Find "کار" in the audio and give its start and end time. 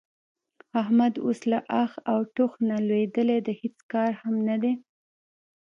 3.91-4.11